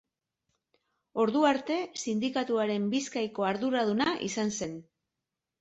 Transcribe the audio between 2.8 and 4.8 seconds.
Bizkaiko arduraduna izan zen.